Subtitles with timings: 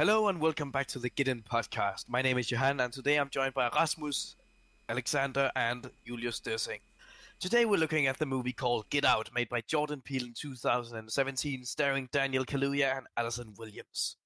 [0.00, 2.08] Hello and welcome back to the Get In podcast.
[2.08, 4.34] My name is Johan and today I'm joined by Rasmus,
[4.88, 6.80] Alexander, and Julius Dersing.
[7.38, 11.66] Today we're looking at the movie called Get Out, made by Jordan Peele in 2017,
[11.66, 14.16] starring Daniel Kaluuya and Allison Williams.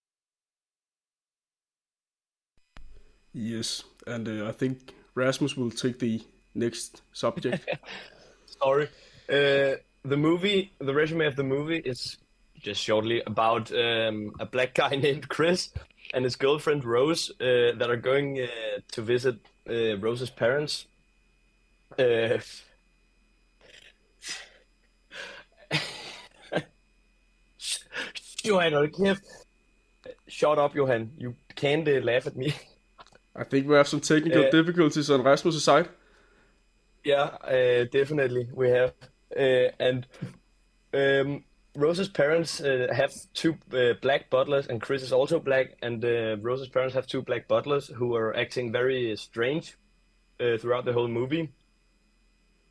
[3.33, 6.23] Yes, and uh, I think Rasmus will take the
[6.55, 7.69] next subject.
[8.63, 8.87] Sorry.
[9.29, 12.19] Uh, the movie, the resume of the movie is
[12.65, 15.71] just shortly about um, a black guy named Chris
[16.13, 18.47] and his girlfriend Rose uh, that are going uh,
[18.93, 19.37] to visit
[19.69, 20.87] uh, Rose's parents.
[21.99, 22.39] Uh,
[28.43, 29.23] Johan, kæft.
[30.27, 31.13] Shut up, Johan.
[31.19, 32.53] You can't uh, laugh at me.
[33.37, 35.89] I think we have some technical Uh, difficulties on Rasmus' side.
[37.05, 38.93] Yeah, uh, definitely we have.
[39.37, 40.07] Uh, and
[40.93, 41.45] um,
[41.77, 45.77] Rose's parents uh, have two uh, black butlers, and Chris is also black.
[45.83, 49.77] And uh, Rose's parents have two black butlers who are acting very strange
[50.41, 51.51] uh, throughout the whole movie.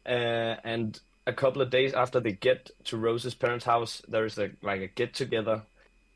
[0.06, 4.38] Uh, and a couple of days after they get to Rose's parents' house, there is
[4.38, 5.64] a like a get together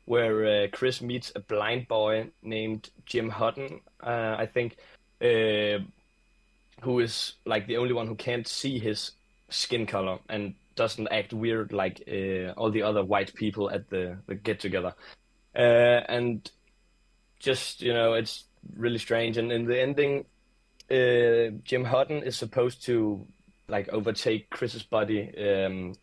[0.04, 4.76] where uh, Chris meets a blind boy named Jim Hudson, uh, I think,
[5.20, 5.84] uh,
[6.82, 9.12] who is like the only one who can't see his
[9.50, 14.18] skin color and doesn't act weird like uh, all the other white people at the,
[14.26, 14.94] the get together.
[15.54, 16.50] Uh, and
[17.38, 19.36] just, you know, it's really strange.
[19.36, 20.24] And in the ending,
[20.90, 23.26] uh, Jim Hudson is supposed to
[23.68, 25.94] like overtake Chris's body, um,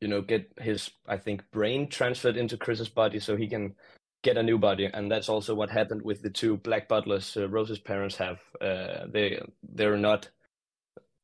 [0.00, 3.74] you know, get his, I think, brain transferred into Chris's body so he can
[4.22, 4.86] get a new body.
[4.92, 8.38] And that's also what happened with the two black butlers uh, Rose's parents have.
[8.60, 10.30] Uh, they, they're not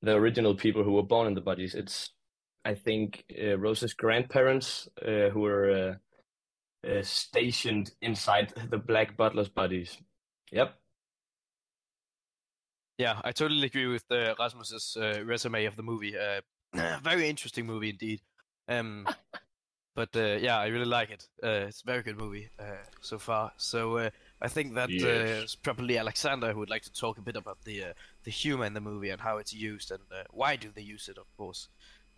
[0.02, 1.74] the original people who were born in the bodies.
[1.74, 2.10] It's,
[2.66, 5.98] I think, uh, Rose's grandparents uh, who were
[6.84, 9.98] uh, uh, stationed inside the black butlers' bodies.
[10.52, 10.78] Yep.
[12.98, 16.16] Yeah, I totally agree with uh, Rasmus's uh, resume of the movie.
[16.16, 16.40] Uh,
[17.02, 18.22] very interesting movie indeed.
[18.68, 19.10] Um,
[19.96, 21.28] but uh, yeah, I really like it.
[21.42, 23.52] Uh, it's a very good movie uh, so far.
[23.58, 24.10] So uh,
[24.42, 25.02] I think that Yes.
[25.02, 27.94] uh, it's probably Alexander who would like to talk a bit about the uh,
[28.24, 31.08] the humor in the movie and how it's used and uh, why do they use
[31.08, 31.68] it, of course.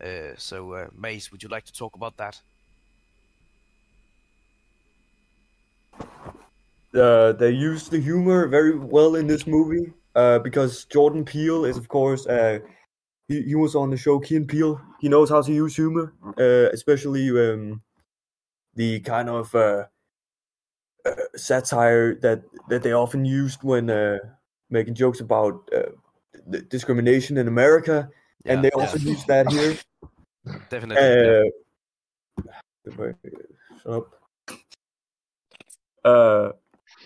[0.01, 2.39] Uh, so uh, Mace, would you like to talk about that?
[6.95, 11.77] uh, they use the humor very well in this movie uh, because Jordan Peele is,
[11.77, 12.59] of course, uh,
[13.27, 14.81] he, he was on the show Key and Peele.
[14.99, 17.81] He knows how to use humor, uh, especially um,
[18.75, 19.85] the kind of uh,
[21.05, 24.17] uh, satire that, that they often used when uh,
[24.69, 25.91] making jokes about uh,
[26.49, 28.09] d- discrimination in America.
[28.45, 29.75] and they also use that here.
[30.69, 31.47] Definitely.
[33.85, 33.99] Uh.
[36.05, 36.51] Uh,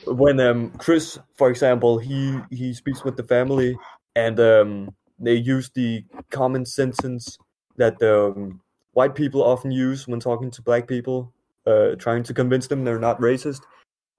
[0.05, 3.77] when um Chris, for example, he he speaks with the family,
[4.15, 7.37] and um they use the common sentence
[7.77, 8.61] that um,
[8.91, 11.31] white people often use when talking to black people,
[11.65, 13.61] uh, trying to convince them they're not racist.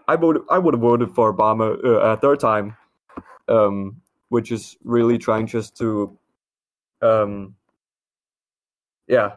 [0.08, 0.42] I voted.
[0.50, 2.76] I would have voted for Obama uh, a third time,
[3.48, 6.18] um, which is really trying just to,
[7.00, 7.54] um,
[9.06, 9.36] yeah,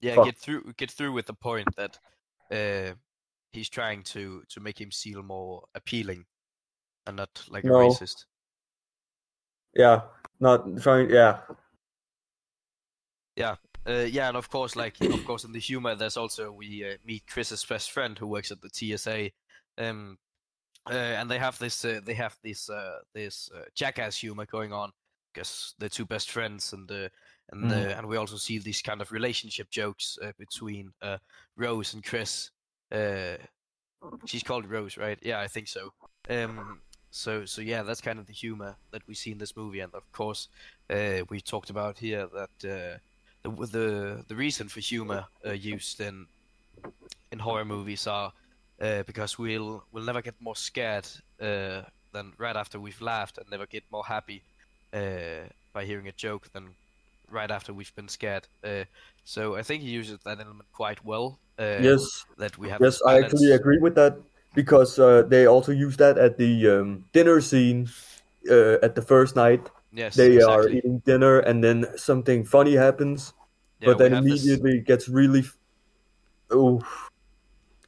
[0.00, 0.24] yeah fuck.
[0.26, 1.98] get through get through with the point that
[2.50, 2.94] uh
[3.52, 6.24] he's trying to to make him seem more appealing
[7.06, 7.76] and not like No.
[7.76, 8.24] a racist
[9.74, 10.02] yeah,
[10.38, 11.08] not trying.
[11.10, 11.38] Yeah,
[13.86, 16.96] uh, yeah and of course like of course in the humor there's also we uh,
[17.04, 19.30] meet chris's best friend who works at the tsa
[19.78, 20.18] um
[20.90, 24.72] uh, and they have this uh, they have this uh this uh, jackass humor going
[24.72, 24.90] on
[25.32, 26.90] because they're two best friends and
[27.50, 31.18] and uh, and we also see these kind of relationship jokes uh, between uh,
[31.56, 32.50] Rose and Chris.
[32.90, 33.36] Uh,
[34.24, 35.18] she's called Rose, right?
[35.22, 35.92] Yeah, I think so.
[36.28, 36.80] Um,
[37.10, 39.94] so so yeah, that's kind of the humor that we see in this movie, and
[39.94, 40.48] of course,
[40.90, 42.98] uh, we talked about here that uh,
[43.42, 46.26] the the the reason for humor uh, used in
[47.30, 48.32] in horror movies are
[48.80, 51.06] uh, because we'll we'll never get more scared
[51.40, 54.42] uh, than right after we've laughed, and never get more happy
[54.92, 56.74] uh, by hearing a joke than
[57.32, 58.46] right after we've been scared.
[58.62, 58.84] Uh,
[59.24, 61.38] so I think he uses that element quite well.
[61.58, 62.80] Uh, yes, That we have.
[62.80, 64.16] yes, I actually agree with that
[64.54, 67.88] because uh, they also use that at the um, dinner scene
[68.50, 69.70] uh, at the first night.
[69.94, 73.34] Yes, They are eating dinner, and then something funny happens,
[73.80, 75.40] Yeah, but then have this- immediately it gets really.
[75.40, 75.58] f-
[76.50, 76.82] Oh,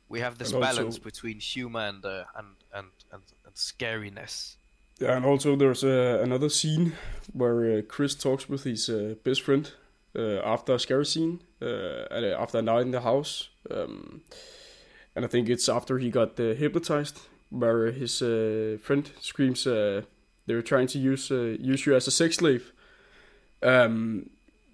[0.08, 4.56] we have this And also- balance between humor and uh, and, and and and scariness.
[5.00, 6.92] Yeah, and also there's uh, another scene
[7.32, 9.70] where uh, Chris talks with his uh, best friend
[10.16, 12.06] uh, after a scary scene, uh,
[12.38, 13.48] after a night in the house.
[13.70, 14.22] Um,
[15.16, 17.18] and I think it's after he got uh, hypnotized
[17.50, 20.02] where his uh, friend screams, uh,
[20.46, 22.72] "They're trying to use uh, use you as a sex slave,"
[23.62, 24.30] um,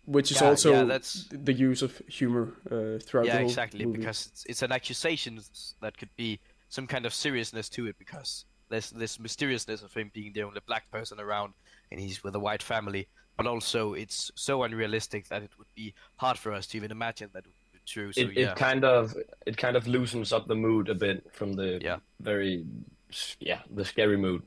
[0.07, 3.85] which is Yeah, also yeah, that's- the use of humor uh, throughout the yeah, exactly.
[3.87, 3.99] movie.
[3.99, 5.41] Because it's, it's an accusation
[5.81, 10.11] that could be some kind of seriousness to it because there's this mysteriousness of him
[10.15, 11.53] being the only black person around
[11.91, 13.09] and he's with a white family.
[13.37, 17.31] But also, it's so unrealistic that it would be hard for us to even imagine
[17.33, 18.13] that it would be true.
[18.13, 19.15] So it, yeah, it kind of
[19.47, 21.99] it kind of loosens up the mood a bit from the Yeah.
[22.21, 22.65] very
[23.41, 24.43] yeah the scary mood.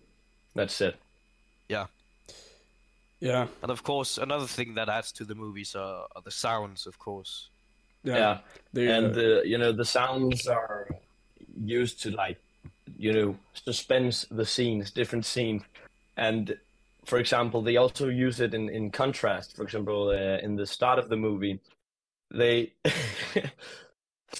[0.55, 0.95] That's it.
[1.69, 1.87] yeah.
[3.19, 6.85] yeah, And of course, another thing that adds to the movies are, are the sounds,
[6.85, 7.49] of course.
[8.03, 8.37] yeah, Yeah,
[8.73, 10.87] They, and uh, uh, you know the sounds are
[11.55, 12.39] used to like
[13.03, 15.63] you know suspense the scenes, different scenes,
[16.15, 16.55] and
[17.05, 19.57] for example, they also use it in in contrast.
[19.57, 21.59] For example, uh, in the start of the movie,
[22.33, 22.73] they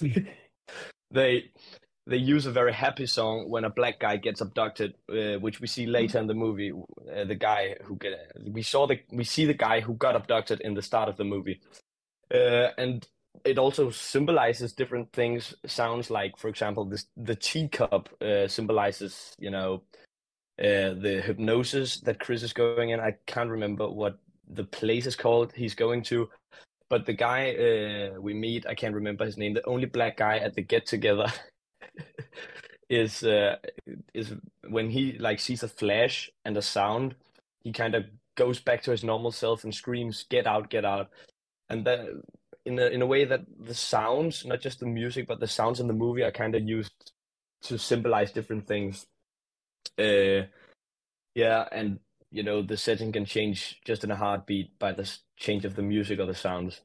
[1.10, 1.50] they
[2.06, 5.66] they use a very happy song when a black guy gets abducted, uh, which we
[5.66, 6.72] see later in the movie.
[6.72, 8.12] Uh, the guy who get
[8.46, 11.24] we saw the we see the guy who got abducted in the start of the
[11.24, 11.60] movie,
[12.32, 13.06] uh, and
[13.44, 15.54] it also symbolizes different things.
[15.66, 19.82] Sounds like, for example, this the teacup uh, symbolizes you know
[20.58, 23.00] uh, the hypnosis that Chris is going in.
[23.00, 24.18] I can't remember what
[24.48, 26.28] the place is called he's going to,
[26.88, 29.54] but the guy uh, we meet, I can't remember his name.
[29.54, 31.32] The only black guy at the get together
[32.88, 33.56] is uh,
[34.14, 34.34] is
[34.68, 37.14] when he like sees a flash and a sound,
[37.62, 38.04] he kind of
[38.36, 40.70] goes back to his normal self and screams, "Get out!
[40.70, 41.10] Get out!"
[41.68, 42.06] And that
[42.66, 45.80] in a in a way that the sounds, not just the music, but the sounds
[45.80, 47.12] in the movie are kind of used
[47.62, 49.06] to symbolize different things.
[49.98, 50.46] Uh,
[51.34, 52.00] yeah, and
[52.30, 55.82] you know the setting can change just in a heartbeat by the change of the
[55.82, 56.80] music or the sounds.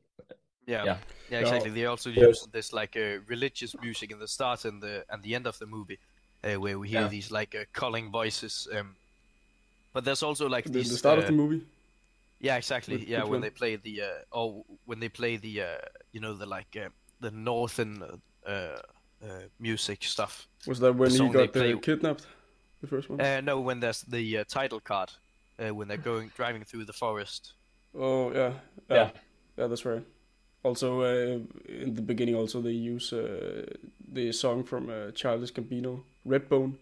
[0.67, 0.97] Yeah, Yeah.
[1.31, 1.71] yeah, exactly.
[1.71, 2.27] They also Yes.
[2.27, 5.57] use this like uh, religious music in the start and the and the end of
[5.59, 5.99] the movie,
[6.43, 7.07] uh, where we hear Yeah.
[7.07, 8.67] these like uh, calling voices.
[8.71, 8.95] Um,
[9.93, 10.89] but there's also like the, these.
[10.91, 11.65] the start uh, of the movie.
[12.39, 12.97] Yeah, exactly.
[12.97, 13.41] Which- yeah, which when one?
[13.41, 14.07] they play the uh,
[14.38, 15.65] or when they play the uh,
[16.12, 16.89] you know the like uh,
[17.19, 18.03] the northern
[18.45, 18.77] uh, uh,
[19.59, 20.47] music stuff.
[20.68, 22.25] Was that when the he got uh, play- kidnapped?
[22.81, 23.19] The first one.
[23.19, 25.12] Uh, no, when there's the uh, title card,
[25.59, 27.53] uh, when they're going driving through the forest.
[27.94, 28.53] Oh yeah,
[28.89, 29.09] yeah, Yeah.
[29.57, 30.03] yeah, that's right.
[30.63, 33.65] Also, uh, in the beginning, also they use uh,
[34.13, 36.74] the song from uh, Childish Gambino, Redbone,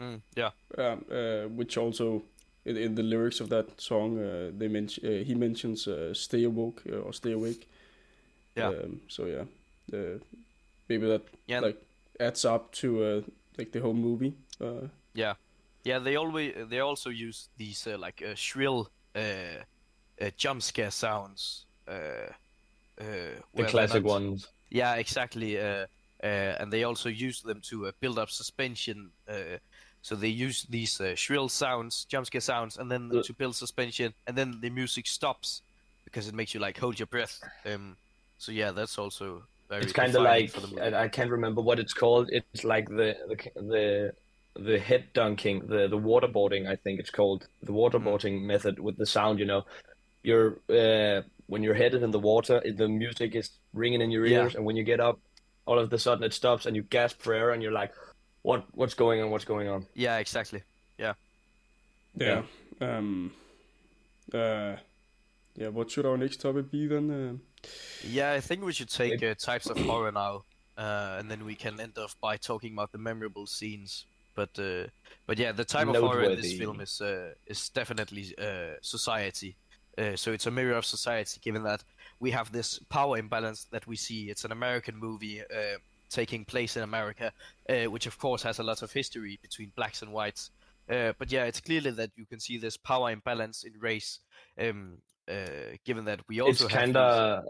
[0.00, 2.22] Mm, yeah, um, uh, which also
[2.64, 6.44] in, in the lyrics of that song, uh, they mention uh, he mentions uh, "Stay
[6.44, 7.66] awoke" uh, or "Stay awake."
[8.56, 8.68] Yeah.
[8.68, 9.44] Um, so yeah,
[9.98, 10.18] uh,
[10.88, 11.80] maybe that yeah, like
[12.20, 13.20] adds up to uh,
[13.56, 14.32] like the whole movie.
[14.60, 15.34] Uh, yeah,
[15.84, 15.98] yeah.
[16.00, 19.20] They always they also use these uh, like uh, shrill uh,
[20.20, 21.66] uh, jump scare sounds.
[21.86, 22.32] Uh,
[23.00, 23.04] uh,
[23.54, 24.48] The classic not- ones.
[24.70, 25.58] Yeah, exactly.
[25.58, 25.86] Uh,
[26.22, 26.26] uh,
[26.60, 29.10] and they also use them to uh, build up suspension.
[30.02, 33.22] So they use these uh, shrill sounds, jump scare sounds, and then Uh.
[33.22, 35.62] to build suspension, and then the music stops
[36.04, 37.40] because it makes you like hold your breath.
[37.66, 37.96] Um,
[38.38, 39.82] so yeah, that's also very.
[39.82, 40.96] It's kind of like for the movie.
[40.96, 42.30] I, can't remember what it's called.
[42.32, 44.12] It's like the the the,
[44.56, 46.66] the head dunking, the the waterboarding.
[46.68, 49.38] I think it's called the waterboarding method with the sound.
[49.38, 49.66] You know,
[50.22, 54.26] you're uh, when your head is in the water, the music is ringing in your
[54.26, 54.42] Yeah.
[54.44, 55.18] ears, and when you get up,
[55.66, 57.92] all of a sudden it stops, and you gasp for air, and you're like,
[58.48, 59.30] "What what's going on?
[59.30, 60.62] What's going on?" Yeah, exactly.
[61.04, 61.14] yeah.
[62.16, 62.42] Yeah.
[62.80, 63.32] Um.
[64.32, 64.76] Uh.
[65.60, 65.70] Yeah.
[65.76, 67.06] What should our next topic be then?
[67.10, 67.34] Uh,
[68.18, 70.34] Yeah, I think we should take uh, types of horror now,
[70.84, 74.06] uh, and then we can end off by talking about the memorable scenes.
[74.34, 74.86] But uh,
[75.26, 79.56] but yeah, the type of horror in this film is uh, is definitely uh, society.
[79.98, 81.82] Uh, so it's a mirror of society, given that
[82.20, 84.30] we have this power imbalance that we see.
[84.30, 85.78] It's an American movie uh,
[86.08, 87.32] taking place in America,
[87.68, 90.50] uh, which of course has a lot of history between blacks and whites.
[90.90, 94.20] Uh, but yeah, it's clearly that you can see this power imbalance in race,
[94.58, 94.98] um,
[95.30, 97.44] uh, given that we also it's kind of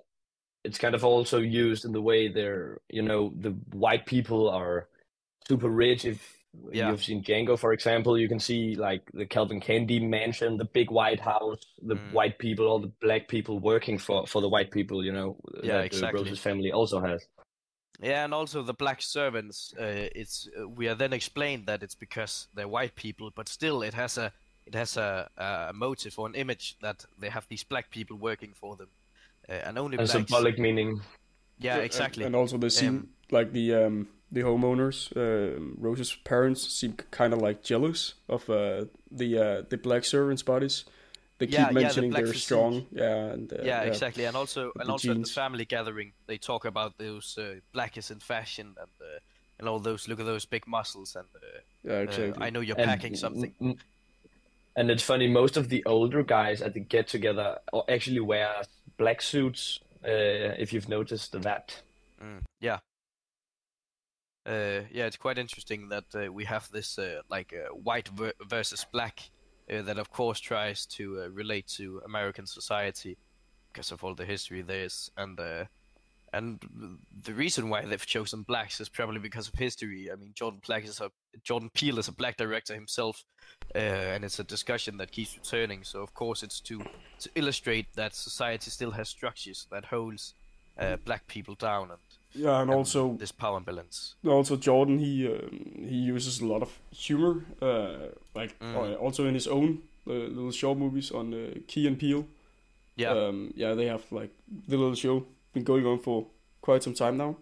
[0.65, 4.89] it's kind of also used in the way they're you know the white people are
[5.47, 6.35] super rich if
[6.73, 6.91] Yeah.
[6.91, 10.91] you've seen Django for example you can see like the Calvin Kennedy mansion the big
[10.91, 12.13] white house the Mm.
[12.13, 15.75] white people all the black people working for for the white people you know Yeah,
[15.75, 16.21] that exactly.
[16.21, 17.25] Rose's family also has
[18.01, 19.75] Yeah, and also the black servants.
[19.79, 23.83] Uh, it's uh, we are then explained that it's because they're white people, but still
[23.83, 24.33] it has a
[24.67, 28.53] it has a, a motive or an image that they have these black people working
[28.55, 28.89] for them,
[29.49, 30.13] uh, and only a blacks.
[30.13, 31.01] symbolic meaning
[31.61, 32.25] Yeah, and- exactly.
[32.25, 37.33] And, also the scene, Um, like the um, the homeowners, um, Rose's parents seem kind
[37.33, 40.85] of like jealous of uh, the uh, the black servants' bodies.
[41.39, 42.45] They keep Yeah, yeah, the mentioning black they're physique.
[42.47, 42.87] strong.
[42.91, 44.25] Yeah, and uh, yeah, exactly.
[44.27, 45.29] And also and the also at jeans.
[45.29, 49.19] the family gathering, they talk about those uh, black is in fashion, and uh,
[49.59, 52.47] and all those look at those big muscles and uh, Yeah, uh, exactly.
[52.47, 53.55] I know you're And- packing something.
[53.61, 53.79] mm, mm.
[54.77, 58.63] And it's funny, most of the older guys at the get together actually wear
[58.97, 61.83] black suits, uh, if you've noticed that.
[62.23, 62.79] Mm, yeah.
[64.47, 68.33] Uh, yeah, it's quite interesting that uh, we have this uh, like uh, white ver-
[68.49, 69.31] versus black
[69.73, 73.17] uh, that, of course, tries to uh, relate to American society
[73.73, 75.65] because of all the history there is, and uh,
[76.33, 76.59] and
[77.23, 80.11] the reason why they've chosen blacks is probably because of history.
[80.13, 81.11] I mean, Jordan Black is a
[81.43, 83.25] Jordan Peele is a black director himself,
[83.75, 85.85] uh, and it's a discussion that keeps returning.
[85.85, 86.83] So of course, it's to
[87.21, 90.35] to illustrate that society still has structures that holds
[90.79, 92.01] uh, black people down and
[92.39, 94.15] yeah, and and also this power imbalance.
[94.27, 98.09] also Jordan he um, he uses a lot of humor, uh,
[98.41, 98.75] like Mm.
[98.77, 102.25] uh, also in his own uh, little short movies on uh, Key and Peele.
[102.97, 104.31] Yeah, Um, yeah, they have like
[104.69, 106.27] the little show been going on for
[106.61, 107.37] quite some time now.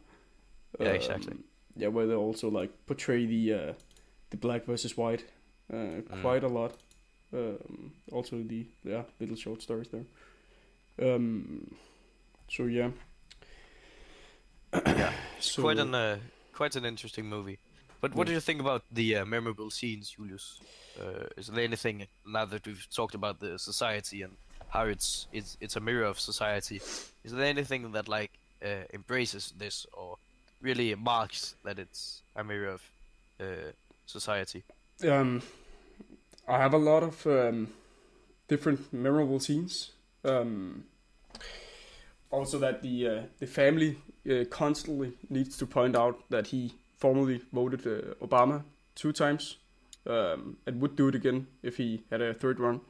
[0.81, 1.33] Yeah, exactly.
[1.33, 1.45] Um,
[1.79, 3.73] Yeah, where they also like portray the uh,
[4.31, 5.25] the black versus white
[5.73, 6.21] uh, Mm.
[6.23, 6.73] quite a lot.
[7.33, 10.05] Um, also the yeah little short stories there.
[10.99, 11.75] Um,
[12.49, 12.91] so yeah.
[14.97, 16.19] Yeah, so, quite an uh,
[16.53, 17.59] quite an interesting movie.
[18.01, 18.29] But what Yeah.
[18.29, 20.63] do you think about the uh, memorable scenes, Julius?
[20.99, 24.37] Uh, is there anything now that we've talked about the society and
[24.69, 26.83] how it's it's it's a mirror of society?
[27.25, 28.33] Is there anything that like
[28.65, 30.17] uh, embraces this or
[30.61, 32.83] really marks that it's a mirror of
[33.41, 33.73] uh,
[34.07, 34.65] society?
[35.09, 35.43] um,
[36.49, 37.73] I have a lot of um,
[38.49, 39.93] different memorable scenes.
[40.25, 40.85] Um,
[42.31, 43.97] also, that the uh, the family
[44.31, 48.63] uh, constantly needs to point out that he formally voted uh, Obama
[48.95, 49.57] two times,
[50.07, 52.81] um, and would do it again if he had a third run.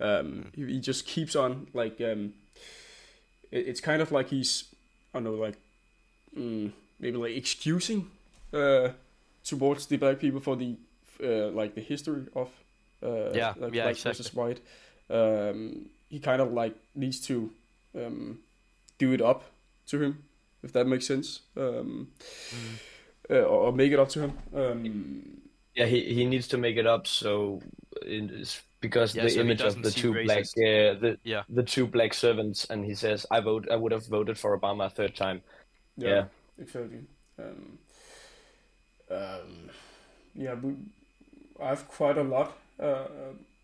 [0.00, 2.34] Um, he, he just keeps on like um,
[3.50, 4.64] it, it's kind of like he's
[5.14, 5.56] I don't know like
[6.36, 8.10] mm, maybe like excusing
[8.52, 8.90] uh,
[9.44, 10.76] towards the black people for the
[11.22, 12.48] uh, like the history of
[13.02, 14.10] uh, Yeah, like yeah, black exactly.
[14.10, 14.60] versus white.
[15.08, 17.50] Um, he kind of like needs to
[17.94, 18.38] um,
[18.98, 19.44] do it up
[19.88, 20.24] to him,
[20.62, 22.08] if that makes sense, um,
[23.30, 24.32] uh, or, or make it up to him.
[24.54, 25.22] Um,
[25.74, 27.60] Yeah, he, he needs to make it up so
[28.02, 30.56] it is because Yeah, the so image of the seem two black racist.
[30.56, 31.42] uh, the Yeah.
[31.48, 34.86] the two black servants and he says I vote I would have voted for Obama
[34.86, 35.42] a third time.
[35.96, 36.26] yeah, Yeah.
[36.58, 37.00] exactly.
[37.38, 37.78] Um,
[39.10, 39.70] um,
[40.34, 40.74] yeah, we,
[41.62, 43.06] I have quite a lot, uh,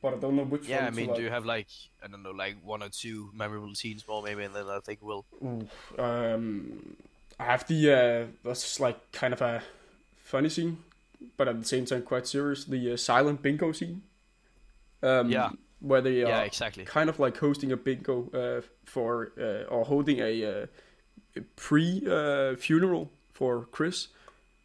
[0.03, 1.17] but I don't know which Yeah, I mean, like.
[1.17, 1.69] do you have like
[2.05, 4.99] I don't know, like one or two memorable scenes more maybe, and then I think
[5.03, 5.25] we'll.
[5.43, 6.97] Oof, um,
[7.39, 9.63] I have the uh, that's like kind of a
[10.25, 10.79] funny scene,
[11.37, 12.65] but at the same time quite serious.
[12.65, 14.03] The uh, silent bingo scene.
[15.03, 15.51] Um, Yeah.
[15.81, 16.85] Where they are Yeah, exactly.
[16.85, 20.67] kind of like hosting a bingo uh, for uh, or holding a, uh,
[21.37, 24.07] a pre uh, funeral for Chris,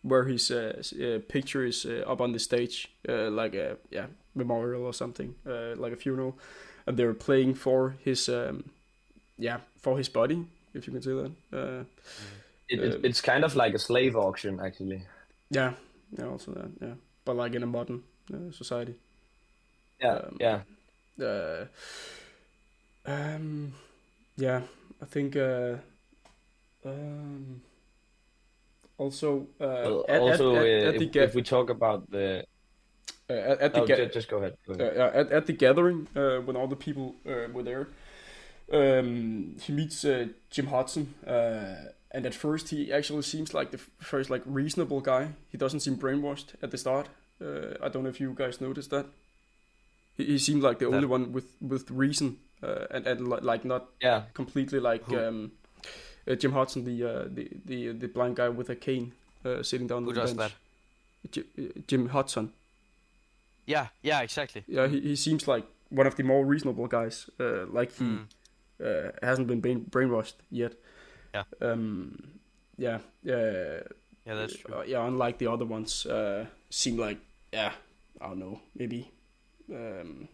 [0.02, 4.08] where his uh, uh, picture is uh, up on the stage, uh, like a yeah
[4.36, 6.38] memorial or something, uh, like a funeral,
[6.86, 8.64] and they're playing for his um,
[9.38, 11.32] yeah for his body, if you can say that.
[11.54, 11.84] Uh,
[12.70, 15.04] It, it, Um, it's kind of like a slave auction actually.
[15.50, 15.74] yeah,
[16.18, 18.96] yeah, also that, yeah, but like in a modern uh, society.
[20.02, 20.62] Yeah, Um, yeah.
[21.20, 21.66] Uh,
[23.06, 23.74] um,
[24.38, 24.62] yeah,
[25.02, 25.36] I think.
[25.36, 25.78] Uh,
[26.86, 27.62] um,
[28.98, 32.46] also, uh, Well, at, also, at, uh, at, if, if we talk about the
[33.30, 34.58] uh, at, the oh, ga- ju- just go ahead.
[34.68, 34.98] Go ahead.
[34.98, 37.88] uh, at, at the gathering uh, when all the people uh, were there,
[38.72, 43.80] um, he meets uh, Jim Hudson, uh, and at first he actually seems like the
[44.00, 45.30] first like reasonable guy.
[45.52, 47.08] He doesn't seem brainwashed at the start.
[47.42, 49.06] Uh, I don't know if you guys noticed that.
[50.16, 50.96] He, he seemed like the No.
[50.96, 55.18] only one with with reason, uh, and and like not Yeah, completely like Who?
[55.20, 55.52] um,
[56.36, 59.12] Jim Hudson, the uh, the the the blind guy with a cane,
[59.46, 60.54] uh, sitting down Who does bench.
[61.34, 61.44] that?
[61.58, 62.52] Uh, Jim Hudson.
[63.66, 64.64] Yeah, yeah, exactly.
[64.68, 67.30] Yeah, he, he seems like one of the more reasonable guys.
[67.40, 68.26] Uh, like he Mm.
[68.84, 70.74] uh, hasn't been brain- brainwashed yet.
[71.34, 71.44] Yeah.
[71.62, 72.30] Um.
[72.78, 73.00] Yeah.
[73.26, 73.84] Uh,
[74.26, 74.76] Yeah, that's true.
[74.76, 75.08] uh, yeah.
[75.08, 77.18] Unlike the other ones, uh, seem like
[77.54, 77.72] yeah.
[78.22, 78.60] I don't know.
[78.76, 79.12] Maybe.
[79.70, 80.28] Um.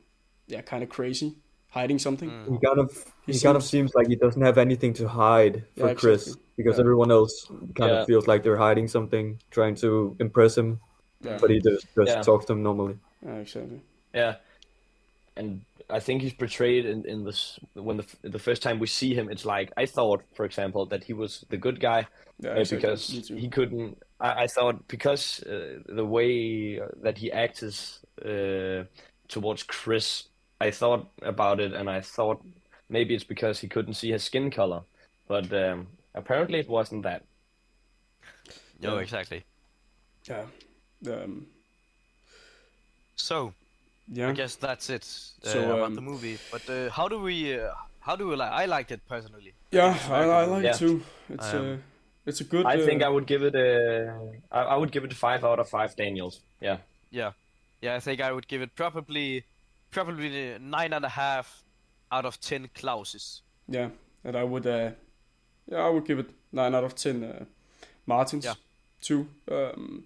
[0.47, 0.61] Yeah.
[0.61, 1.33] Kind of crazy,
[1.73, 2.29] hiding something.
[2.29, 2.51] Mm.
[2.53, 2.89] He kind of
[3.25, 5.93] He he, kind of seems- seems like he doesn't have anything to hide for Yeah,
[6.01, 6.43] Chris exactly.
[6.57, 6.83] because Yeah.
[6.85, 7.35] everyone else
[7.79, 8.01] kind Yeah.
[8.01, 9.25] of feels like they're hiding something,
[9.57, 10.79] trying to impress him,
[11.21, 11.37] Yeah.
[11.41, 12.21] but he just just Yeah.
[12.29, 12.97] talks to him normally.
[13.25, 13.79] Yeah, exactly.
[14.13, 14.35] yeah.
[15.35, 19.11] And I think he's portrayed in in this when the the first time we see
[19.19, 22.01] him, it's like I thought, for example, that he was the good guy
[22.39, 22.51] Yeah.
[22.51, 22.77] uh, exactly.
[22.77, 23.97] because he couldn't.
[24.19, 27.99] I, I thought because uh, the way that he acts is,
[28.31, 28.85] uh,
[29.27, 30.29] towards Chris,
[30.67, 32.41] I thought about it and I thought
[32.89, 34.81] maybe it's because he couldn't see his skin color,
[35.27, 37.23] but um, apparently it wasn't that.
[38.79, 39.01] No, Yeah.
[39.01, 39.43] exactly.
[40.29, 40.45] Yeah.
[41.07, 41.47] Um,
[43.15, 43.53] So
[44.07, 44.29] yeah.
[44.29, 45.03] I guess that's it
[45.45, 46.37] uh, So, about um, the movie.
[46.51, 47.59] But uh, how do we?
[47.59, 48.51] Uh, how do we like?
[48.51, 49.53] I liked it personally.
[49.71, 50.75] Yeah, I, I like Yeah.
[50.75, 51.03] it too.
[51.29, 51.77] It's Um, uh,
[52.25, 52.65] it's a good.
[52.65, 54.13] I uh, think I would give it a.
[54.51, 55.95] I, I would give it five out of five.
[55.95, 56.41] Daniels.
[56.61, 56.77] Yeah.
[57.11, 57.31] Yeah,
[57.81, 57.95] yeah.
[57.95, 59.45] I think I would give it probably,
[59.93, 61.63] probably nine and a half
[62.11, 63.41] out of ten Clauses.
[63.67, 63.89] Yeah,
[64.23, 64.65] and I would.
[64.67, 64.91] Uh,
[65.71, 67.23] yeah, I would give it nine out of ten.
[67.23, 67.45] Uh,
[68.05, 68.45] Martins.
[68.45, 68.55] Yeah.
[69.01, 69.27] Too.
[69.51, 70.03] Um,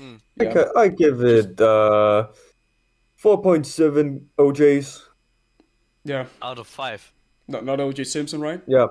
[0.00, 0.20] Mm.
[0.40, 0.52] I, yeah.
[0.52, 2.28] ca- I give it uh,
[3.20, 5.02] 4.7 OJs.
[6.04, 6.26] yeah.
[6.40, 7.12] Out of five.
[7.48, 8.60] Not not OJ Simpson, right?
[8.68, 8.86] Yeah.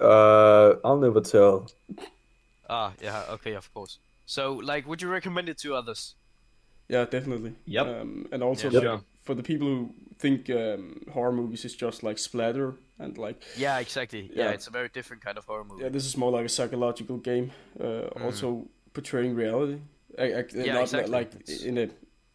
[0.00, 1.70] Uh, I'll never tell.
[2.68, 3.24] Ah, yeah.
[3.30, 3.98] Okay, of course.
[4.26, 6.14] So, like, would you recommend it to others?
[6.88, 7.54] Yeah, definitely.
[7.66, 7.86] Yep.
[7.86, 9.00] Um, and also Yeah, like, sure.
[9.22, 13.78] for the people who think um, horror movies is just like splatter and like Yeah,
[13.80, 14.30] exactly.
[14.34, 14.50] Yeah, Yeah.
[14.54, 15.82] it's a very different kind of horror movie.
[15.84, 17.50] yeah, this is more like a psychological game.
[17.80, 19.78] Uh, Also portraying reality.
[20.18, 20.66] I, I, Mm.
[20.66, 21.10] Yeah, not exactly.
[21.18, 21.88] like It's- in a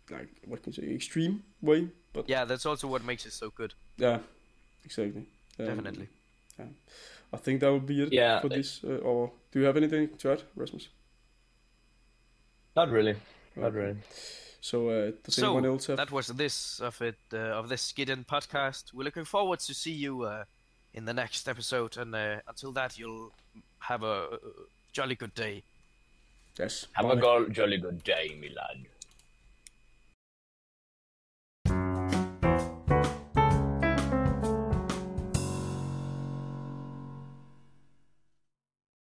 [0.10, 3.50] like what can you say extreme way, but Yeah, that's also what makes it so
[3.50, 3.74] good.
[3.98, 4.20] yeah,
[4.86, 5.26] exactly.
[5.60, 6.08] Um, Definitely.
[7.34, 8.84] I think that would be it Yeah, for it- this.
[8.84, 10.88] Uh, or do you have anything to add, Rasmus?
[12.76, 13.16] Not really.
[13.58, 13.98] Not really.
[14.62, 15.98] So uh, does So anyone else have?
[15.98, 18.94] that was this of it uh, of this Skidden podcast.
[18.94, 20.44] We're looking forward to see you uh,
[20.94, 23.32] in the next episode, and uh, until that, you'll
[23.80, 24.38] have a uh,
[24.92, 25.64] jolly good day.
[26.60, 26.88] Yes.
[26.94, 28.86] Have a go- jolly good day, my lad.